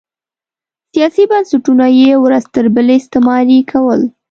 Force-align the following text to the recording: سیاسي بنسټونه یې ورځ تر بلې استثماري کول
سیاسي 0.93 1.23
بنسټونه 1.31 1.85
یې 1.99 2.11
ورځ 2.25 2.43
تر 2.55 2.65
بلې 2.75 2.95
استثماري 3.01 3.59
کول 3.71 4.01